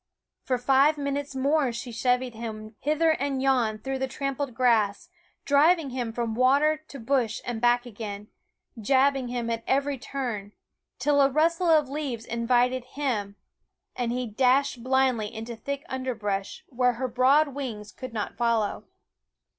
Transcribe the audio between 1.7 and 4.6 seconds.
SCHOOL OF 208 Quoskh Keen Eyed she chevied him hither and yon through the trampled